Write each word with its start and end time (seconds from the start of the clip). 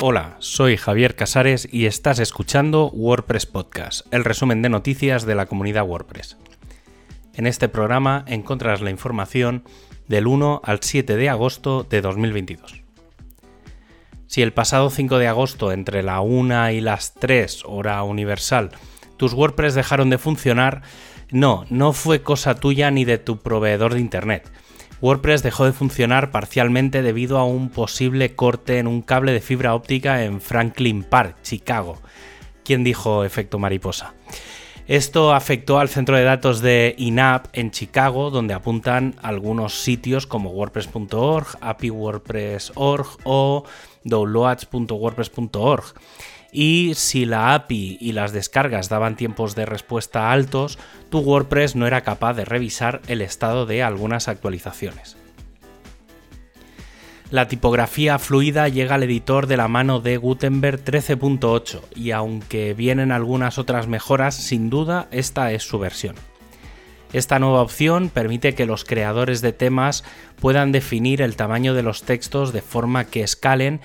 Hola, 0.00 0.36
soy 0.38 0.76
Javier 0.76 1.16
Casares 1.16 1.68
y 1.72 1.86
estás 1.86 2.20
escuchando 2.20 2.88
WordPress 2.90 3.46
Podcast, 3.46 4.06
el 4.14 4.22
resumen 4.22 4.62
de 4.62 4.68
noticias 4.68 5.26
de 5.26 5.34
la 5.34 5.46
comunidad 5.46 5.88
WordPress. 5.88 6.36
En 7.34 7.48
este 7.48 7.68
programa 7.68 8.24
encontrarás 8.28 8.80
la 8.80 8.90
información 8.90 9.64
del 10.06 10.28
1 10.28 10.60
al 10.62 10.78
7 10.82 11.16
de 11.16 11.28
agosto 11.28 11.82
de 11.82 12.00
2022. 12.00 12.84
Si 14.28 14.40
el 14.40 14.52
pasado 14.52 14.88
5 14.88 15.18
de 15.18 15.26
agosto 15.26 15.72
entre 15.72 16.04
la 16.04 16.20
1 16.20 16.70
y 16.70 16.80
las 16.80 17.14
3 17.14 17.64
hora 17.66 18.00
universal 18.04 18.70
tus 19.16 19.32
WordPress 19.32 19.74
dejaron 19.74 20.10
de 20.10 20.18
funcionar, 20.18 20.82
no, 21.32 21.64
no 21.70 21.92
fue 21.92 22.22
cosa 22.22 22.54
tuya 22.54 22.92
ni 22.92 23.04
de 23.04 23.18
tu 23.18 23.38
proveedor 23.38 23.94
de 23.94 24.00
Internet. 24.00 24.48
WordPress 25.00 25.42
dejó 25.42 25.64
de 25.64 25.72
funcionar 25.72 26.30
parcialmente 26.30 27.02
debido 27.02 27.38
a 27.38 27.44
un 27.44 27.68
posible 27.68 28.34
corte 28.34 28.78
en 28.78 28.86
un 28.86 29.02
cable 29.02 29.32
de 29.32 29.40
fibra 29.40 29.74
óptica 29.74 30.24
en 30.24 30.40
Franklin 30.40 31.04
Park, 31.04 31.36
Chicago. 31.42 31.98
¿Quién 32.64 32.82
dijo 32.82 33.24
efecto 33.24 33.58
mariposa? 33.58 34.14
Esto 34.88 35.34
afectó 35.34 35.78
al 35.78 35.90
centro 35.90 36.16
de 36.16 36.24
datos 36.24 36.62
de 36.62 36.94
INAP 36.96 37.48
en 37.52 37.70
Chicago, 37.70 38.30
donde 38.30 38.54
apuntan 38.54 39.14
algunos 39.22 39.82
sitios 39.82 40.26
como 40.26 40.50
WordPress.org, 40.50 41.46
API-WordPress.org 41.60 43.06
o 43.24 43.64
downloads.wordpress.org. 44.08 45.84
Y 46.50 46.92
si 46.94 47.26
la 47.26 47.54
API 47.54 47.98
y 48.00 48.12
las 48.12 48.32
descargas 48.32 48.88
daban 48.88 49.16
tiempos 49.16 49.54
de 49.54 49.66
respuesta 49.66 50.32
altos, 50.32 50.78
tu 51.10 51.18
WordPress 51.18 51.76
no 51.76 51.86
era 51.86 52.00
capaz 52.00 52.34
de 52.34 52.44
revisar 52.44 53.02
el 53.06 53.20
estado 53.20 53.66
de 53.66 53.82
algunas 53.82 54.28
actualizaciones. 54.28 55.16
La 57.30 57.46
tipografía 57.46 58.18
fluida 58.18 58.68
llega 58.68 58.94
al 58.94 59.02
editor 59.02 59.46
de 59.46 59.58
la 59.58 59.68
mano 59.68 60.00
de 60.00 60.16
Gutenberg 60.16 60.82
13.8 60.82 61.82
y 61.94 62.12
aunque 62.12 62.72
vienen 62.72 63.12
algunas 63.12 63.58
otras 63.58 63.86
mejoras, 63.86 64.34
sin 64.34 64.70
duda 64.70 65.08
esta 65.10 65.52
es 65.52 65.62
su 65.62 65.78
versión. 65.78 66.16
Esta 67.12 67.38
nueva 67.38 67.62
opción 67.62 68.10
permite 68.10 68.54
que 68.54 68.66
los 68.66 68.84
creadores 68.84 69.40
de 69.40 69.52
temas 69.52 70.04
puedan 70.40 70.72
definir 70.72 71.22
el 71.22 71.36
tamaño 71.36 71.72
de 71.72 71.82
los 71.82 72.02
textos 72.02 72.52
de 72.52 72.60
forma 72.60 73.04
que 73.04 73.22
escalen 73.22 73.80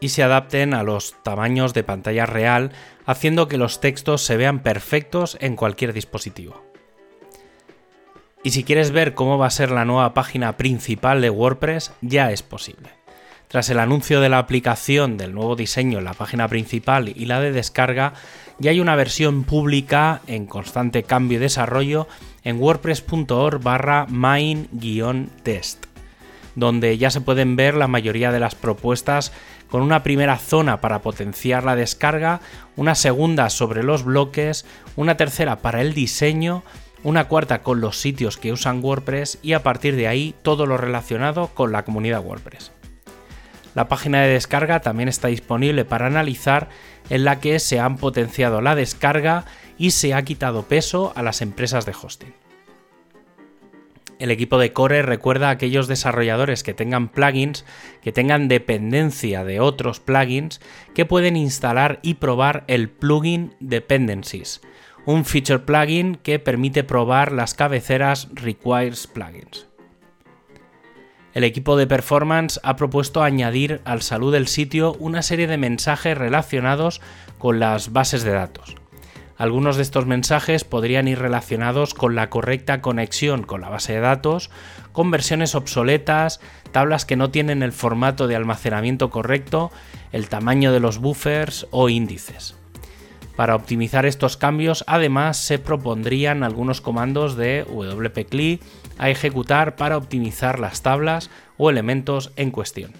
y 0.00 0.08
se 0.08 0.22
adapten 0.22 0.74
a 0.74 0.82
los 0.82 1.14
tamaños 1.22 1.74
de 1.74 1.84
pantalla 1.84 2.26
real, 2.26 2.72
haciendo 3.06 3.48
que 3.48 3.56
los 3.56 3.80
textos 3.80 4.22
se 4.22 4.36
vean 4.36 4.62
perfectos 4.62 5.38
en 5.40 5.56
cualquier 5.56 5.92
dispositivo. 5.92 6.64
Y 8.42 8.50
si 8.50 8.64
quieres 8.64 8.90
ver 8.90 9.14
cómo 9.14 9.38
va 9.38 9.46
a 9.46 9.50
ser 9.50 9.70
la 9.70 9.84
nueva 9.84 10.12
página 10.12 10.56
principal 10.56 11.20
de 11.20 11.30
WordPress, 11.30 11.92
ya 12.00 12.30
es 12.30 12.42
posible. 12.42 12.95
Tras 13.48 13.70
el 13.70 13.78
anuncio 13.78 14.20
de 14.20 14.28
la 14.28 14.38
aplicación 14.38 15.16
del 15.16 15.32
nuevo 15.32 15.54
diseño 15.54 15.98
en 15.98 16.04
la 16.04 16.14
página 16.14 16.48
principal 16.48 17.08
y 17.08 17.26
la 17.26 17.40
de 17.40 17.52
descarga, 17.52 18.12
ya 18.58 18.72
hay 18.72 18.80
una 18.80 18.96
versión 18.96 19.44
pública 19.44 20.20
en 20.26 20.46
constante 20.46 21.04
cambio 21.04 21.38
y 21.38 21.40
desarrollo 21.40 22.08
en 22.42 22.60
wordpress.org 22.60 23.62
barra 23.62 24.06
main-test, 24.08 25.86
donde 26.56 26.98
ya 26.98 27.10
se 27.10 27.20
pueden 27.20 27.54
ver 27.54 27.74
la 27.74 27.86
mayoría 27.86 28.32
de 28.32 28.40
las 28.40 28.56
propuestas 28.56 29.32
con 29.70 29.82
una 29.82 30.02
primera 30.02 30.38
zona 30.38 30.80
para 30.80 31.02
potenciar 31.02 31.62
la 31.62 31.76
descarga, 31.76 32.40
una 32.74 32.96
segunda 32.96 33.48
sobre 33.50 33.84
los 33.84 34.04
bloques, 34.04 34.64
una 34.96 35.16
tercera 35.16 35.56
para 35.56 35.82
el 35.82 35.94
diseño, 35.94 36.64
una 37.04 37.28
cuarta 37.28 37.62
con 37.62 37.80
los 37.80 38.00
sitios 38.00 38.38
que 38.38 38.52
usan 38.52 38.82
WordPress 38.82 39.38
y 39.42 39.52
a 39.52 39.62
partir 39.62 39.94
de 39.94 40.08
ahí 40.08 40.34
todo 40.42 40.66
lo 40.66 40.76
relacionado 40.76 41.48
con 41.48 41.70
la 41.70 41.84
comunidad 41.84 42.24
WordPress. 42.24 42.72
La 43.76 43.88
página 43.88 44.22
de 44.22 44.32
descarga 44.32 44.80
también 44.80 45.10
está 45.10 45.28
disponible 45.28 45.84
para 45.84 46.06
analizar 46.06 46.70
en 47.10 47.24
la 47.24 47.40
que 47.40 47.58
se 47.58 47.78
han 47.78 47.98
potenciado 47.98 48.62
la 48.62 48.74
descarga 48.74 49.44
y 49.76 49.90
se 49.90 50.14
ha 50.14 50.22
quitado 50.22 50.62
peso 50.62 51.12
a 51.14 51.22
las 51.22 51.42
empresas 51.42 51.84
de 51.84 51.92
hosting. 51.92 52.32
El 54.18 54.30
equipo 54.30 54.56
de 54.56 54.72
Core 54.72 55.02
recuerda 55.02 55.48
a 55.48 55.50
aquellos 55.50 55.88
desarrolladores 55.88 56.62
que 56.62 56.72
tengan 56.72 57.10
plugins, 57.10 57.66
que 58.00 58.12
tengan 58.12 58.48
dependencia 58.48 59.44
de 59.44 59.60
otros 59.60 60.00
plugins, 60.00 60.62
que 60.94 61.04
pueden 61.04 61.36
instalar 61.36 61.98
y 62.00 62.14
probar 62.14 62.64
el 62.68 62.88
plugin 62.88 63.56
Dependencies, 63.60 64.62
un 65.04 65.26
feature 65.26 65.58
plugin 65.58 66.14
que 66.14 66.38
permite 66.38 66.82
probar 66.82 67.30
las 67.30 67.52
cabeceras 67.52 68.28
Requires 68.32 69.06
Plugins. 69.06 69.66
El 71.36 71.44
equipo 71.44 71.76
de 71.76 71.86
performance 71.86 72.58
ha 72.62 72.76
propuesto 72.76 73.22
añadir 73.22 73.82
al 73.84 74.00
salud 74.00 74.32
del 74.32 74.46
sitio 74.46 74.96
una 74.98 75.20
serie 75.20 75.46
de 75.46 75.58
mensajes 75.58 76.16
relacionados 76.16 77.02
con 77.36 77.60
las 77.60 77.92
bases 77.92 78.22
de 78.22 78.30
datos. 78.30 78.76
Algunos 79.36 79.76
de 79.76 79.82
estos 79.82 80.06
mensajes 80.06 80.64
podrían 80.64 81.08
ir 81.08 81.18
relacionados 81.18 81.92
con 81.92 82.14
la 82.14 82.30
correcta 82.30 82.80
conexión 82.80 83.42
con 83.42 83.60
la 83.60 83.68
base 83.68 83.92
de 83.92 84.00
datos, 84.00 84.48
con 84.92 85.10
versiones 85.10 85.54
obsoletas, 85.54 86.40
tablas 86.72 87.04
que 87.04 87.16
no 87.16 87.28
tienen 87.28 87.62
el 87.62 87.72
formato 87.72 88.28
de 88.28 88.36
almacenamiento 88.36 89.10
correcto, 89.10 89.70
el 90.12 90.30
tamaño 90.30 90.72
de 90.72 90.80
los 90.80 90.96
buffers 91.00 91.66
o 91.70 91.90
índices. 91.90 92.56
Para 93.36 93.54
optimizar 93.54 94.06
estos 94.06 94.38
cambios, 94.38 94.82
además 94.86 95.36
se 95.36 95.58
propondrían 95.58 96.42
algunos 96.42 96.80
comandos 96.80 97.36
de 97.36 97.64
wp-cli 97.64 98.60
a 98.98 99.10
ejecutar 99.10 99.76
para 99.76 99.98
optimizar 99.98 100.58
las 100.58 100.80
tablas 100.80 101.30
o 101.58 101.68
elementos 101.68 102.32
en 102.36 102.50
cuestión. 102.50 102.92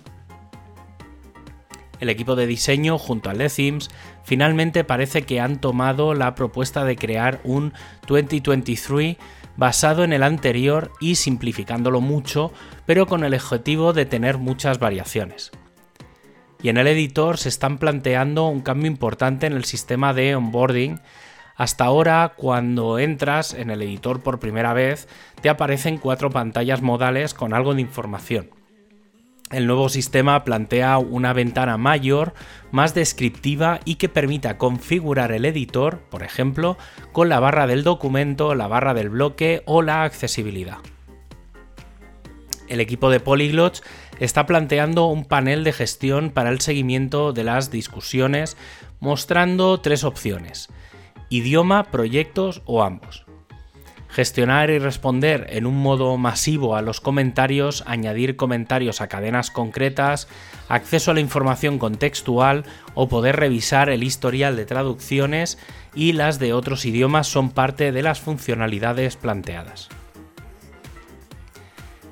El 1.99 2.11
equipo 2.11 2.37
de 2.37 2.47
diseño 2.47 2.99
junto 2.99 3.31
al 3.31 3.39
de 3.39 3.49
Themes 3.49 3.89
finalmente 4.23 4.85
parece 4.85 5.23
que 5.23 5.41
han 5.41 5.59
tomado 5.59 6.13
la 6.13 6.35
propuesta 6.35 6.85
de 6.85 6.97
crear 6.97 7.41
un 7.43 7.73
2023 8.07 9.17
basado 9.57 10.05
en 10.05 10.13
el 10.13 10.23
anterior 10.23 10.93
y 11.01 11.15
simplificándolo 11.15 12.03
mucho, 12.03 12.53
pero 12.85 13.07
con 13.07 13.25
el 13.25 13.33
objetivo 13.33 13.95
de 13.95 14.05
tener 14.05 14.37
muchas 14.37 14.79
variaciones 14.79 15.51
y 16.63 16.69
en 16.69 16.77
el 16.77 16.87
editor 16.87 17.39
se 17.39 17.49
están 17.49 17.79
planteando 17.79 18.47
un 18.49 18.61
cambio 18.61 18.87
importante 18.87 19.47
en 19.47 19.53
el 19.53 19.65
sistema 19.65 20.15
de 20.15 20.35
onboarding. 20.35 21.01
Hasta 21.57 21.85
ahora, 21.85 22.35
cuando 22.37 22.99
entras 22.99 23.55
en 23.55 23.71
el 23.71 23.83
editor 23.83 24.23
por 24.23 24.39
primera 24.39 24.75
vez, 24.75 25.09
te 25.41 25.49
aparecen 25.49 25.99
cuatro 25.99 26.31
pantallas 26.31 26.83
modales 26.83 27.35
con 27.35 27.55
algo 27.55 27.75
de 27.75 27.81
información. 27.81 28.51
El 29.53 29.69
nuevo 29.69 29.89
sistema 29.89 30.43
plantea 30.43 30.99
una 30.99 31.33
ventana 31.33 31.77
mayor, 31.77 32.35
más 32.73 32.95
descriptiva 32.95 33.79
y 33.85 33.95
que 33.95 34.09
permita 34.09 34.59
configurar 34.59 35.31
el 35.31 35.45
editor, 35.45 36.01
por 36.11 36.25
ejemplo, 36.25 36.77
con 37.13 37.29
la 37.29 37.39
barra 37.39 37.69
del 37.69 37.85
documento, 37.85 38.57
la 38.57 38.67
barra 38.67 38.93
del 38.93 39.09
bloque 39.09 39.63
o 39.65 39.83
la 39.83 40.03
accesibilidad. 40.03 40.79
El 42.69 42.81
equipo 42.81 43.09
de 43.09 43.21
Polyglots 43.21 43.85
está 44.21 44.47
planteando 44.47 45.07
un 45.07 45.25
panel 45.25 45.65
de 45.65 45.73
gestión 45.73 46.31
para 46.31 46.51
el 46.51 46.61
seguimiento 46.61 47.33
de 47.33 47.45
las 47.45 47.71
discusiones, 47.71 48.57
mostrando 49.01 49.81
tres 49.81 50.05
opciones, 50.05 50.69
idioma, 51.29 51.85
proyectos 51.85 52.63
o 52.65 52.83
ambos. 52.83 53.27
Gestionar 54.09 54.71
y 54.71 54.79
responder 54.79 55.47
en 55.51 55.67
un 55.67 55.77
modo 55.77 56.17
masivo 56.17 56.77
a 56.77 56.81
los 56.81 57.01
comentarios, 57.03 57.85
añadir 57.87 58.37
comentarios 58.37 59.03
a 59.03 59.09
cadenas 59.09 59.51
concretas, 59.51 60.29
acceso 60.69 61.11
a 61.11 61.15
la 61.15 61.21
información 61.21 61.79
contextual 61.79 62.65
o 62.95 63.09
poder 63.09 63.37
revisar 63.37 63.91
el 63.91 64.03
historial 64.03 64.57
de 64.57 64.65
traducciones 64.65 65.59
y 65.95 66.13
las 66.13 66.39
de 66.39 66.55
otros 66.55 66.87
idiomas 66.87 67.27
son 67.27 67.51
parte 67.51 67.93
de 67.93 68.03
las 68.03 68.21
funcionalidades 68.21 69.17
planteadas. 69.17 69.91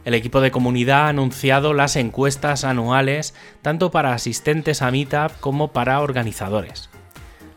El 0.04 0.14
equipo 0.14 0.40
de 0.40 0.50
comunidad 0.50 1.06
ha 1.06 1.08
anunciado 1.08 1.72
las 1.72 1.96
encuestas 1.96 2.64
anuales 2.64 3.34
tanto 3.62 3.90
para 3.90 4.12
asistentes 4.12 4.82
a 4.82 4.90
Meetup 4.90 5.32
como 5.40 5.68
para 5.72 6.00
organizadores. 6.00 6.90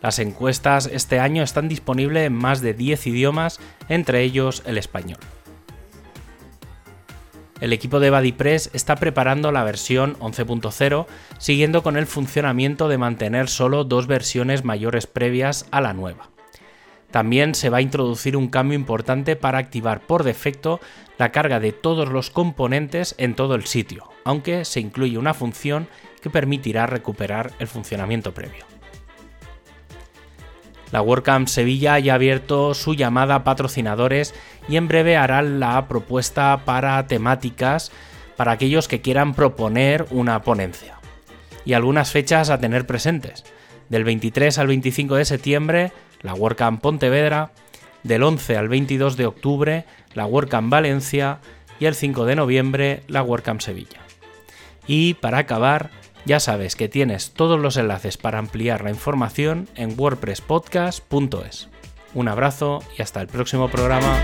Las 0.02 0.20
encuestas 0.20 0.90
este 0.92 1.20
año 1.20 1.44
están 1.44 1.68
disponibles 1.68 2.26
en 2.26 2.34
más 2.34 2.62
de 2.62 2.74
10 2.74 3.08
idiomas, 3.08 3.60
entre 3.90 4.22
ellos 4.22 4.64
el 4.66 4.78
español. 4.78 5.20
El 7.60 7.74
equipo 7.74 8.00
de 8.00 8.12
BuddyPress 8.12 8.70
está 8.74 8.96
preparando 8.96 9.52
la 9.52 9.64
versión 9.64 10.16
11.0, 10.20 11.08
siguiendo 11.40 11.82
con 11.82 11.98
el 11.98 12.06
funcionamiento 12.06 12.88
de 12.88 13.00
mantener 13.00 13.50
solo 13.50 13.84
dos 13.84 14.06
versiones 14.06 14.64
mayores 14.64 15.08
previas 15.08 15.66
a 15.72 15.82
la 15.82 15.94
nueva. 15.94 16.30
También 17.12 17.56
se 17.56 17.70
va 17.70 17.78
a 17.78 17.82
introducir 17.82 18.36
un 18.36 18.48
cambio 18.48 18.78
importante 18.78 19.36
para 19.36 19.58
activar 19.58 20.02
por 20.02 20.24
defecto 20.24 20.80
la 21.18 21.32
carga 21.32 21.60
de 21.60 21.72
todos 21.72 22.10
los 22.10 22.30
componentes 22.30 23.16
en 23.18 23.36
todo 23.36 23.56
el 23.56 23.66
sitio, 23.66 24.10
aunque 24.24 24.66
se 24.66 24.80
incluye 24.80 25.18
una 25.18 25.34
función 25.34 25.88
que 26.22 26.30
permitirá 26.30 26.86
recuperar 26.86 27.54
el 27.60 27.68
funcionamiento 27.68 28.34
previo. 28.34 28.66
La 30.92 31.02
WordCamp 31.02 31.48
Sevilla 31.48 32.00
ya 32.00 32.14
ha 32.14 32.16
abierto 32.16 32.74
su 32.74 32.94
llamada 32.94 33.36
a 33.36 33.44
patrocinadores 33.44 34.34
y 34.70 34.78
en 34.78 34.88
breve 34.88 35.18
hará 35.18 35.42
la 35.42 35.88
propuesta 35.88 36.62
para 36.66 37.06
temáticas 37.08 37.92
para 38.38 38.54
aquellos 38.54 38.88
que 38.88 39.02
quieran 39.02 39.34
proponer 39.34 40.06
una 40.12 40.42
ponencia. 40.44 40.94
y 41.66 41.74
algunas 41.74 42.12
fechas 42.12 42.50
a 42.50 42.60
tener 42.62 42.88
presentes. 42.88 43.44
Del 43.90 44.04
23 44.04 44.58
al 44.58 44.68
25 44.68 45.16
de 45.16 45.26
septiembre, 45.26 45.92
la 46.22 46.34
WordCamp 46.34 46.82
Pontevedra, 46.82 47.52
del 48.04 48.24
11 48.24 48.58
al 48.58 48.70
22 48.70 49.18
de 49.18 49.26
octubre, 49.26 49.86
la 50.14 50.26
WordCamp 50.26 50.72
Valencia 50.72 51.40
y 51.80 51.86
el 51.86 51.96
5 51.96 52.26
de 52.26 52.36
noviembre, 52.36 53.04
la 53.08 53.24
WordCamp 53.24 53.62
Sevilla. 53.62 54.02
Y 54.88 55.16
para 55.16 55.40
acabar, 55.40 55.92
ya 56.26 56.40
sabes 56.40 56.76
que 56.76 56.90
tienes 56.90 57.32
todos 57.32 57.60
los 57.60 57.78
enlaces 57.78 58.18
para 58.18 58.40
ampliar 58.40 58.84
la 58.84 58.90
información 58.90 59.68
en 59.76 59.94
wordpresspodcast.es. 59.98 61.70
Un 62.14 62.28
abrazo 62.28 62.84
y 62.98 63.02
hasta 63.02 63.22
el 63.22 63.28
próximo 63.28 63.70
programa. 63.70 64.22